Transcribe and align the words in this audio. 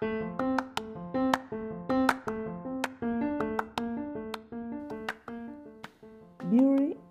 Beauty 0.00 0.16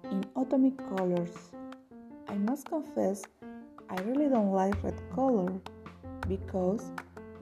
in 0.10 0.26
autumn 0.34 0.72
colors. 0.90 1.52
I 2.28 2.34
must 2.34 2.68
confess, 2.68 3.22
I 3.92 4.02
really 4.02 4.28
don't 4.28 4.54
like 4.54 4.84
red 4.84 5.00
color 5.14 5.54
because 6.28 6.92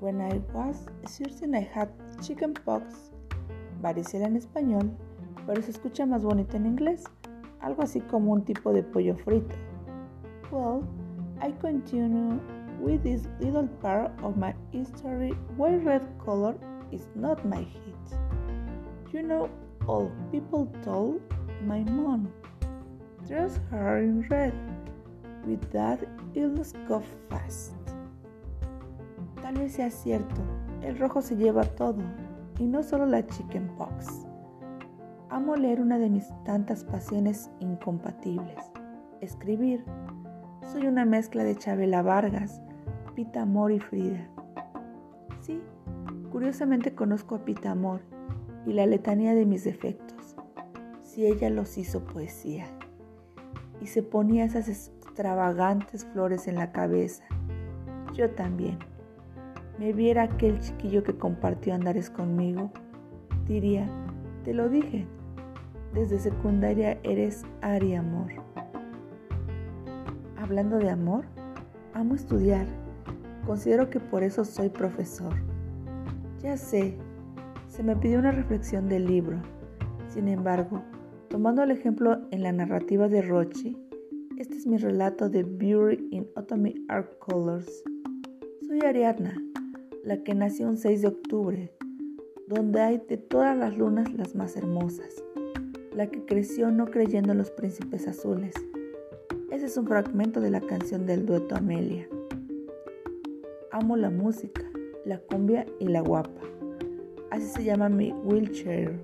when 0.02 0.20
I 0.20 0.42
was 0.54 0.86
certain 1.06 1.56
I 1.56 1.62
had 1.62 1.94
chicken 2.22 2.54
pox, 2.54 3.14
varicela 3.82 4.26
en 4.26 4.36
español, 4.36 4.92
pero 5.46 5.62
se 5.62 5.72
escucha 5.72 6.06
más 6.06 6.24
bonito 6.24 6.58
en 6.58 6.66
inglés, 6.66 7.06
algo 7.62 7.84
así 7.84 8.02
como 8.02 8.34
un 8.34 8.44
tipo 8.44 8.74
de 8.74 8.84
pollo 8.84 9.16
frito. 9.16 9.56
Well, 10.52 10.84
I 11.42 11.54
continue 11.62 12.38
with 12.80 13.04
this 13.04 13.28
little 13.40 13.68
part 13.82 14.12
of 14.24 14.38
my 14.38 14.54
history 14.72 15.32
why 15.56 15.76
red 15.76 16.06
color 16.24 16.56
is 16.92 17.08
not 17.16 17.46
my 17.46 17.62
hit. 17.62 18.18
You 19.12 19.24
know, 19.24 19.50
all 19.88 20.12
people 20.32 20.72
told 20.84 21.22
my 21.66 21.80
mom, 21.84 22.32
dress 23.28 23.60
her 23.72 24.00
in 24.00 24.28
red. 24.30 24.54
With 25.46 25.72
that, 25.72 26.00
it'll 26.34 26.64
go 26.88 27.02
fast. 27.30 27.74
Tal 29.42 29.54
vez 29.54 29.74
sea 29.74 29.90
cierto, 29.90 30.42
el 30.84 30.98
rojo 30.98 31.22
se 31.22 31.36
lleva 31.36 31.64
todo, 31.64 32.04
y 32.60 32.66
no 32.66 32.84
solo 32.84 33.06
la 33.06 33.26
chicken 33.26 33.70
pox. 33.78 34.28
Amo 35.30 35.56
leer 35.56 35.80
una 35.82 35.98
de 35.98 36.10
mis 36.10 36.28
tantas 36.44 36.84
pasiones 36.84 37.50
incompatibles, 37.60 38.72
escribir. 39.22 39.84
Soy 40.72 40.86
una 40.86 41.06
mezcla 41.06 41.46
de 41.46 41.56
Chabela 41.56 42.02
Vargas, 42.02 42.62
Pita 43.16 43.44
Amor 43.44 43.72
y 43.72 43.80
Frida. 43.80 44.28
Sí, 45.40 45.62
curiosamente 46.30 46.94
conozco 46.94 47.36
a 47.36 47.46
Pita 47.46 47.72
Amor 47.72 48.02
y 48.66 48.74
la 48.74 48.86
letanía 48.86 49.34
de 49.34 49.46
mis 49.46 49.64
defectos. 49.64 50.36
Si 51.04 51.26
ella 51.26 51.50
los 51.50 51.78
hizo 51.78 52.04
poesía 52.04 52.66
y 53.80 53.88
se 53.88 54.04
ponía 54.04 54.44
esas 54.44 54.68
extravagantes 54.68 56.04
flores 56.04 56.50
en 56.50 56.56
la 56.56 56.74
cabeza, 56.74 57.24
yo 58.14 58.32
también. 58.32 58.78
Me 59.80 59.94
viera 59.94 60.24
aquel 60.24 60.60
chiquillo 60.60 61.02
que 61.02 61.18
compartió 61.18 61.76
andares 61.76 62.10
conmigo, 62.10 62.72
diría, 63.48 63.88
te 64.44 64.54
lo 64.54 64.68
dije, 64.68 65.08
desde 65.94 66.20
secundaria 66.20 67.00
eres 67.04 67.46
Ari 67.62 67.96
Amor. 67.96 68.34
Hablando 70.48 70.78
de 70.78 70.90
amor, 70.90 71.26
amo 71.94 72.16
estudiar. 72.16 72.66
Considero 73.46 73.90
que 73.90 74.00
por 74.00 74.24
eso 74.24 74.46
soy 74.46 74.70
profesor. 74.70 75.34
Ya 76.42 76.56
sé, 76.56 76.96
se 77.68 77.84
me 77.84 77.98
pidió 77.98 78.20
una 78.20 78.32
reflexión 78.32 78.88
del 78.88 79.08
libro. 79.08 79.42
Sin 80.08 80.30
embargo, 80.30 80.82
tomando 81.30 81.64
el 81.64 81.72
ejemplo 81.72 82.22
en 82.32 82.44
la 82.44 82.54
narrativa 82.54 83.10
de 83.10 83.24
Rochi, 83.24 83.78
este 84.38 84.56
es 84.56 84.66
mi 84.66 84.78
relato 84.78 85.28
de 85.28 85.44
Beauty 85.44 86.08
in 86.12 86.28
Autumn 86.38 86.74
Art 86.88 87.20
Colors. 87.20 87.84
Soy 88.66 88.80
Ariadna, 88.86 89.36
la 90.06 90.24
que 90.24 90.34
nació 90.34 90.70
un 90.70 90.78
6 90.78 91.02
de 91.02 91.08
octubre, 91.10 91.74
donde 92.48 92.80
hay 92.80 93.02
de 93.10 93.18
todas 93.18 93.58
las 93.58 93.78
lunas 93.78 94.14
las 94.14 94.34
más 94.34 94.56
hermosas, 94.56 95.26
la 95.94 96.08
que 96.08 96.24
creció 96.24 96.72
no 96.72 96.86
creyendo 96.86 97.34
en 97.34 97.40
los 97.40 97.52
príncipes 97.52 98.08
azules. 98.08 98.54
Ese 99.58 99.66
es 99.66 99.78
un 99.78 99.88
fragmento 99.88 100.40
de 100.40 100.52
la 100.52 100.62
canción 100.62 101.08
del 101.08 101.26
dueto 101.26 101.56
Amelia. 101.56 102.08
Amo 103.72 103.98
la 103.98 104.12
música, 104.12 104.62
la 105.04 105.18
cumbia 105.18 105.66
y 105.80 105.88
la 105.88 106.02
guapa. 106.02 106.42
Así 107.32 107.48
se 107.48 107.64
llama 107.64 107.90
mi 107.90 108.12
wheelchair. 108.12 109.02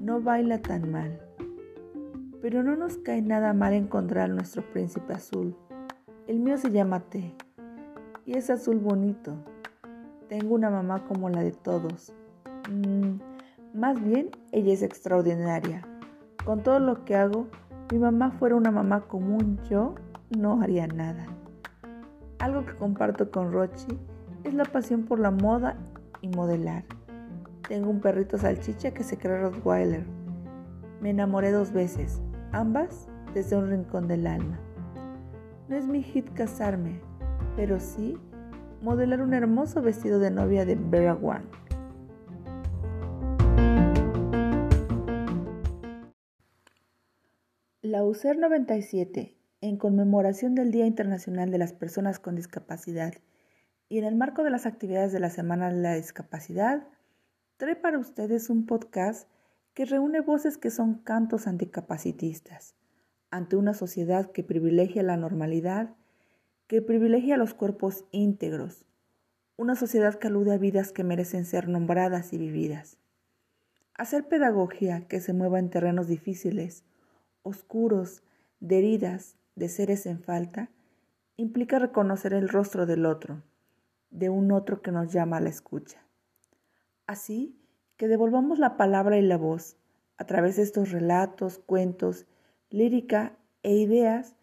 No 0.00 0.20
baila 0.20 0.62
tan 0.62 0.92
mal. 0.92 1.20
Pero 2.40 2.62
no 2.62 2.76
nos 2.76 2.98
cae 2.98 3.20
nada 3.22 3.54
mal 3.54 3.72
encontrar 3.72 4.30
nuestro 4.30 4.62
príncipe 4.70 5.14
azul. 5.14 5.56
El 6.28 6.38
mío 6.38 6.58
se 6.58 6.70
llama 6.70 7.00
T. 7.00 7.34
Y 8.24 8.36
es 8.36 8.50
azul 8.50 8.78
bonito. 8.78 9.34
Tengo 10.28 10.54
una 10.54 10.70
mamá 10.70 11.04
como 11.08 11.28
la 11.28 11.42
de 11.42 11.50
todos. 11.50 12.12
Mm, 12.70 13.18
más 13.74 14.00
bien, 14.00 14.30
ella 14.52 14.72
es 14.72 14.84
extraordinaria. 14.84 15.82
Con 16.44 16.62
todo 16.62 16.78
lo 16.78 17.04
que 17.04 17.16
hago, 17.16 17.48
mi 17.92 17.98
mamá 17.98 18.32
fuera 18.32 18.56
una 18.56 18.72
mamá 18.72 19.02
común, 19.02 19.60
yo 19.70 19.94
no 20.36 20.60
haría 20.60 20.88
nada. 20.88 21.26
Algo 22.40 22.66
que 22.66 22.74
comparto 22.74 23.30
con 23.30 23.52
Rochi 23.52 23.98
es 24.42 24.54
la 24.54 24.64
pasión 24.64 25.04
por 25.04 25.20
la 25.20 25.30
moda 25.30 25.76
y 26.20 26.28
modelar. 26.28 26.84
Tengo 27.68 27.90
un 27.90 28.00
perrito 28.00 28.38
salchicha 28.38 28.92
que 28.92 29.04
se 29.04 29.18
cree 29.18 29.40
Rottweiler. 29.40 30.04
Me 31.00 31.10
enamoré 31.10 31.52
dos 31.52 31.72
veces, 31.72 32.20
ambas 32.52 33.08
desde 33.34 33.56
un 33.56 33.68
rincón 33.70 34.08
del 34.08 34.26
alma. 34.26 34.58
No 35.68 35.76
es 35.76 35.86
mi 35.86 36.02
hit 36.02 36.32
casarme, 36.32 37.00
pero 37.54 37.78
sí 37.78 38.18
modelar 38.82 39.22
un 39.22 39.32
hermoso 39.32 39.80
vestido 39.80 40.18
de 40.18 40.30
novia 40.30 40.64
de 40.64 40.74
Vera 40.74 41.14
Wang. 41.14 41.44
La 47.88 48.02
UCER 48.02 48.36
97, 48.36 49.36
en 49.60 49.76
conmemoración 49.76 50.56
del 50.56 50.72
Día 50.72 50.86
Internacional 50.86 51.52
de 51.52 51.58
las 51.58 51.72
Personas 51.72 52.18
con 52.18 52.34
Discapacidad 52.34 53.14
y 53.88 53.98
en 53.98 54.04
el 54.04 54.16
marco 54.16 54.42
de 54.42 54.50
las 54.50 54.66
actividades 54.66 55.12
de 55.12 55.20
la 55.20 55.30
Semana 55.30 55.72
de 55.72 55.80
la 55.80 55.94
Discapacidad, 55.94 56.88
trae 57.58 57.76
para 57.76 58.00
ustedes 58.00 58.50
un 58.50 58.66
podcast 58.66 59.28
que 59.72 59.84
reúne 59.84 60.20
voces 60.20 60.58
que 60.58 60.72
son 60.72 60.94
cantos 60.94 61.46
anticapacitistas 61.46 62.74
ante 63.30 63.54
una 63.54 63.72
sociedad 63.72 64.32
que 64.32 64.42
privilegia 64.42 65.04
la 65.04 65.16
normalidad 65.16 65.94
que 66.66 66.82
privilegia 66.82 67.36
los 67.36 67.54
cuerpos 67.54 68.04
íntegros, 68.10 68.84
una 69.56 69.76
sociedad 69.76 70.16
que 70.16 70.26
alude 70.26 70.52
a 70.52 70.58
vidas 70.58 70.90
que 70.90 71.04
merecen 71.04 71.44
ser 71.44 71.68
nombradas 71.68 72.32
y 72.32 72.38
vividas. 72.38 72.98
Hacer 73.94 74.26
pedagogía 74.26 75.06
que 75.06 75.20
se 75.20 75.32
mueva 75.32 75.60
en 75.60 75.70
terrenos 75.70 76.08
difíciles, 76.08 76.82
oscuros, 77.46 78.22
de 78.60 78.78
heridas, 78.78 79.36
de 79.54 79.68
seres 79.68 80.06
en 80.06 80.20
falta, 80.20 80.70
implica 81.36 81.78
reconocer 81.78 82.32
el 82.32 82.48
rostro 82.48 82.86
del 82.86 83.06
otro, 83.06 83.42
de 84.10 84.30
un 84.30 84.52
otro 84.52 84.82
que 84.82 84.92
nos 84.92 85.12
llama 85.12 85.36
a 85.36 85.40
la 85.40 85.48
escucha. 85.48 86.04
Así 87.06 87.58
que 87.96 88.08
devolvamos 88.08 88.58
la 88.58 88.76
palabra 88.76 89.18
y 89.18 89.22
la 89.22 89.36
voz 89.36 89.76
a 90.18 90.24
través 90.24 90.56
de 90.56 90.62
estos 90.62 90.90
relatos, 90.90 91.58
cuentos, 91.58 92.26
lírica 92.70 93.36
e 93.62 93.74
ideas 93.74 94.34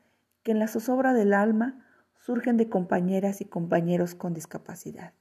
que 0.44 0.52
en 0.52 0.60
la 0.60 0.68
zozobra 0.68 1.14
del 1.14 1.34
alma 1.34 1.86
surgen 2.20 2.58
de 2.58 2.70
compañeras 2.70 3.42
y 3.42 3.46
compañeros 3.46 4.16
con 4.16 4.34
discapacidad. 4.34 5.14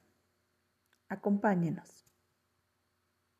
Acompáñenos. 1.08 2.06